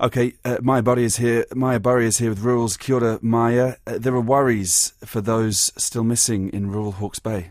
[0.00, 1.44] Okay, uh, Maja Burry is here.
[1.54, 3.76] Maja Burry is here with Rural's Kia ora, Maja.
[3.86, 7.50] Uh, there are worries for those still missing in rural Hawke's Bay.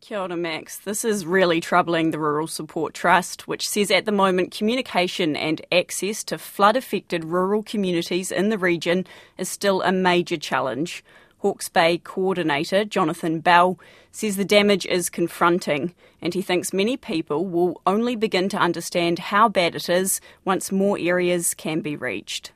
[0.00, 0.78] Kia ora, Max.
[0.78, 5.60] This is really troubling the Rural Support Trust, which says at the moment communication and
[5.70, 9.06] access to flood affected rural communities in the region
[9.36, 11.04] is still a major challenge.
[11.44, 13.78] Hawke's Bay coordinator Jonathan Bell
[14.10, 19.18] says the damage is confronting and he thinks many people will only begin to understand
[19.18, 22.52] how bad it is once more areas can be reached.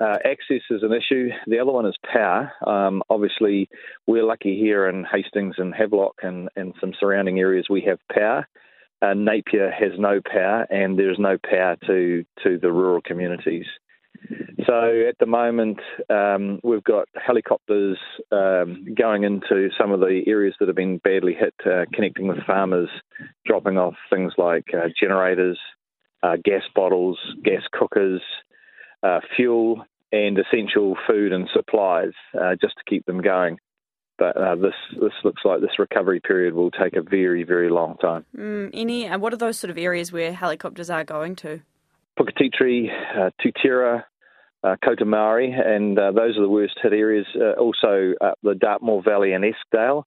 [0.00, 1.28] Uh, access is an issue.
[1.46, 2.50] The other one is power.
[2.66, 3.68] Um, obviously,
[4.06, 8.48] we're lucky here in Hastings and Havelock and, and some surrounding areas we have power.
[9.02, 13.66] Uh, Napier has no power, and there's no power to, to the rural communities.
[14.66, 17.98] So at the moment, um, we've got helicopters
[18.30, 22.38] um, going into some of the areas that have been badly hit, uh, connecting with
[22.46, 22.88] farmers,
[23.44, 25.58] dropping off things like uh, generators,
[26.22, 28.22] uh, gas bottles, gas cookers,
[29.02, 33.58] uh, fuel, and essential food and supplies, uh, just to keep them going.
[34.18, 37.96] But uh, this this looks like this recovery period will take a very very long
[37.96, 38.24] time.
[38.36, 39.06] Mm, any?
[39.06, 41.60] And what are those sort of areas where helicopters are going to?
[42.18, 44.04] Puketitiri, uh, Tutira,
[44.62, 47.26] uh, and uh, those are the worst hit areas.
[47.34, 50.06] Uh, also, uh, the Dartmoor Valley and Eskdale.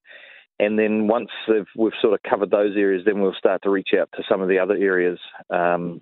[0.57, 1.29] And then once
[1.75, 4.47] we've sort of covered those areas, then we'll start to reach out to some of
[4.47, 5.19] the other areas.
[5.49, 6.01] Um,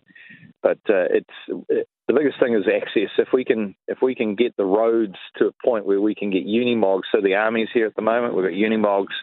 [0.61, 3.09] but uh, it's it, the biggest thing is access.
[3.17, 6.29] If we can if we can get the roads to a point where we can
[6.29, 9.13] get unimogs, so the army's here at the moment, we've got unimogs,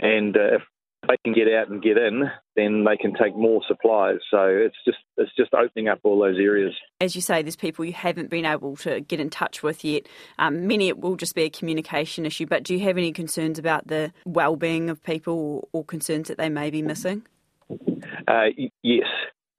[0.00, 0.62] and uh, if
[1.08, 4.18] they can get out and get in, then they can take more supplies.
[4.30, 6.74] So it's just it's just opening up all those areas.
[7.00, 10.06] As you say, there's people you haven't been able to get in touch with yet.
[10.38, 12.46] Um, many it will just be a communication issue.
[12.46, 15.34] But do you have any concerns about the well-being of people,
[15.72, 17.22] or, or concerns that they may be missing?
[18.28, 18.46] Uh,
[18.82, 19.06] yes,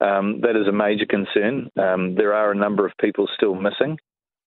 [0.00, 1.70] um, that is a major concern.
[1.76, 3.98] Um, there are a number of people still missing.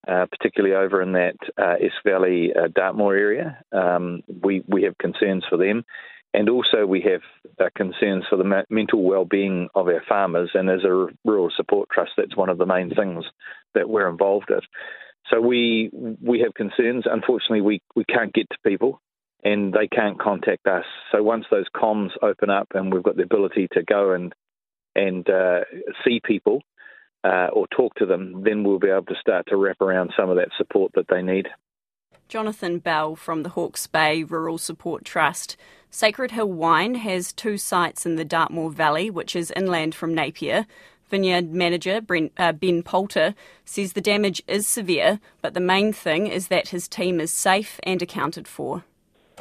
[0.05, 4.97] Uh, particularly over in that uh, Esk Valley, uh, Dartmoor area, um, we we have
[4.97, 5.85] concerns for them.
[6.33, 7.21] And also, we have
[7.59, 10.51] uh, concerns for the mental well-being of our farmers.
[10.55, 13.23] And as a rural support trust, that's one of the main things
[13.75, 14.61] that we're involved in.
[15.29, 17.05] So we we have concerns.
[17.05, 18.99] Unfortunately, we, we can't get to people,
[19.43, 20.85] and they can't contact us.
[21.11, 24.33] So once those comms open up, and we've got the ability to go and
[24.95, 25.61] and uh,
[26.03, 26.61] see people
[27.23, 30.29] uh, or talk to them, then we'll be able to start to wrap around some
[30.29, 31.47] of that support that they need.
[32.33, 35.55] Jonathan Bell from the Hawke's Bay Rural Support Trust.
[35.91, 40.65] Sacred Hill Wine has two sites in the Dartmoor Valley, which is inland from Napier.
[41.11, 43.35] Vineyard manager Brent, uh, Ben Poulter
[43.65, 47.79] says the damage is severe, but the main thing is that his team is safe
[47.83, 48.83] and accounted for.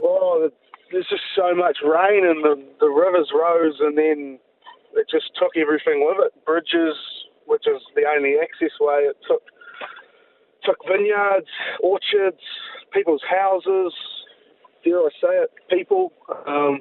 [0.02, 0.50] Well,
[0.92, 4.38] there's just so much rain and the, the rivers rose and then
[4.92, 6.44] it just took everything with it.
[6.44, 6.98] Bridges,
[7.46, 9.40] which is the only access way, it took
[10.64, 11.48] took vineyards,
[11.82, 12.38] orchards,
[12.92, 13.92] people's houses,
[14.84, 16.12] dare I say it, people.
[16.46, 16.80] Um,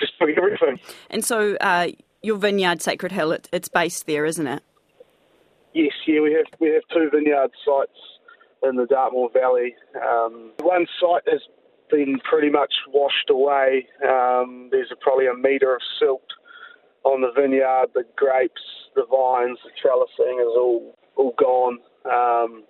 [0.00, 0.80] just everything.
[1.10, 1.88] And so, uh,
[2.22, 4.62] your vineyard, Sacred Hill, it, it's based there, isn't it?
[5.74, 7.98] Yes, yeah, we have we have two vineyard sites
[8.62, 9.74] in the Dartmoor Valley.
[9.96, 11.40] Um, one site has
[11.90, 13.88] been pretty much washed away.
[14.02, 16.22] Um, there's a, probably a metre of silt
[17.02, 17.88] on the vineyard.
[17.94, 18.62] The grapes,
[18.94, 21.78] the vines, the trellising is all all gone.
[22.04, 22.64] Um,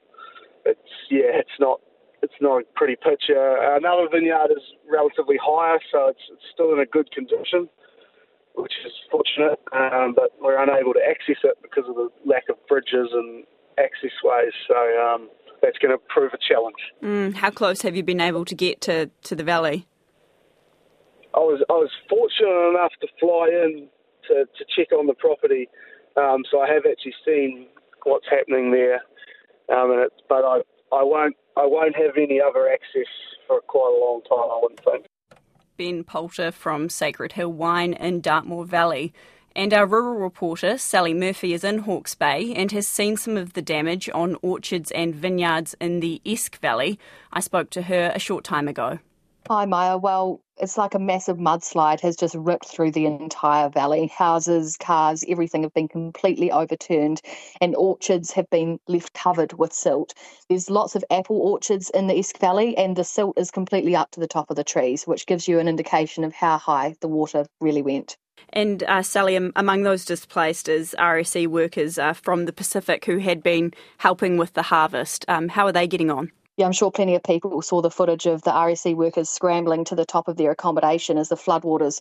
[0.64, 1.80] it's yeah, it's not
[2.24, 3.56] it's not a pretty picture.
[3.76, 7.68] Another vineyard is relatively higher, so it's, it's still in a good condition,
[8.54, 9.60] which is fortunate.
[9.72, 13.44] Um, but we're unable to access it because of the lack of bridges and
[13.78, 14.52] access ways.
[14.66, 15.28] So um,
[15.62, 16.80] that's going to prove a challenge.
[17.02, 19.86] Mm, how close have you been able to get to, to the valley?
[21.34, 23.88] I was I was fortunate enough to fly in
[24.28, 25.68] to, to check on the property,
[26.16, 27.66] um, so I have actually seen
[28.04, 29.02] what's happening there.
[29.68, 30.60] Um, and it's, but I
[30.94, 33.08] I won't I won't have any other access
[33.46, 34.50] for quite a long time.
[34.50, 35.06] I wouldn't think.
[35.76, 39.12] Ben Poulter from Sacred Hill Wine in Dartmoor Valley.
[39.56, 43.52] And our rural reporter, Sally Murphy, is in Hawke's Bay and has seen some of
[43.52, 46.98] the damage on orchards and vineyards in the Esk Valley.
[47.32, 48.98] I spoke to her a short time ago.
[49.48, 49.98] Hi, Maja.
[49.98, 54.06] Well, it's like a massive mudslide has just ripped through the entire valley.
[54.06, 57.20] Houses, cars, everything have been completely overturned,
[57.60, 60.14] and orchards have been left covered with silt.
[60.48, 64.12] There's lots of apple orchards in the Esk Valley, and the silt is completely up
[64.12, 67.08] to the top of the trees, which gives you an indication of how high the
[67.08, 68.16] water really went.
[68.48, 73.42] And uh, Sally, among those displaced is RSE workers uh, from the Pacific who had
[73.42, 75.26] been helping with the harvest.
[75.28, 76.32] Um, how are they getting on?
[76.56, 79.96] Yeah, I'm sure plenty of people saw the footage of the RSE workers scrambling to
[79.96, 82.00] the top of their accommodation as the floodwaters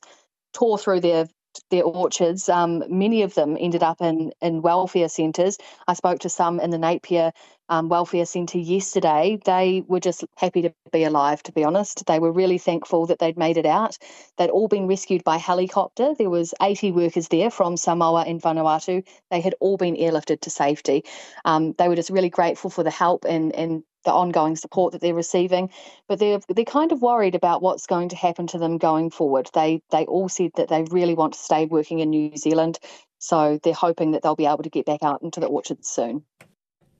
[0.53, 1.27] tore through their
[1.71, 2.49] their orchards.
[2.49, 5.57] Um, many of them ended up in, in welfare centres.
[5.87, 7.31] I spoke to some in the Napier
[7.69, 9.39] um, Welfare Centre yesterday.
[9.43, 12.05] They were just happy to be alive, to be honest.
[12.05, 13.97] They were really thankful that they'd made it out.
[14.37, 16.13] They'd all been rescued by helicopter.
[16.17, 19.05] There was 80 workers there from Samoa and Vanuatu.
[19.31, 21.03] They had all been airlifted to safety.
[21.45, 25.01] Um, they were just really grateful for the help and, and the ongoing support that
[25.01, 25.69] they're receiving,
[26.07, 29.49] but they're they're kind of worried about what's going to happen to them going forward.
[29.53, 32.79] They they all said that they really want to stay working in New Zealand,
[33.19, 36.25] so they're hoping that they'll be able to get back out into the orchards soon.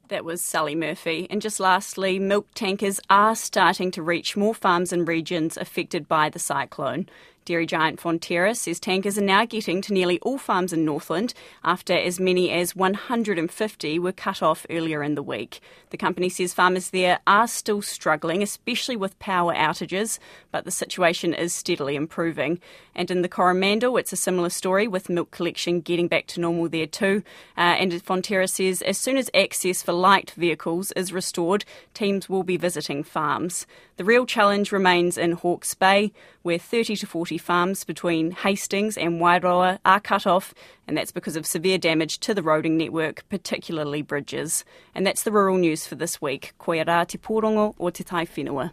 [0.10, 1.28] That was Sally Murphy.
[1.30, 6.30] And just lastly, milk tankers are starting to reach more farms and regions affected by
[6.30, 7.08] the cyclone.
[7.46, 11.94] Dairy giant Fonterra says tankers are now getting to nearly all farms in Northland after
[11.94, 15.60] as many as 150 were cut off earlier in the week.
[15.90, 20.20] The company says farmers there are still struggling, especially with power outages,
[20.52, 22.60] but the situation is steadily improving.
[22.96, 26.70] And in the Coromandel, it's a similar story with milk collection getting back to normal
[26.70, 27.24] there too.
[27.58, 32.44] Uh, and Fonterra says as soon as access for light vehicles is restored, teams will
[32.44, 33.68] be visiting farms.
[33.98, 36.12] The real challenge remains in Hawke's Bay,
[36.42, 40.54] where 30 to 40 farms between Hastings and Wairoa are cut off,
[40.88, 44.64] and that's because of severe damage to the roading network, particularly bridges.
[44.96, 46.54] And that's the rural news for this week.
[46.58, 48.72] Koe rā te pōrongo o te tai whenua.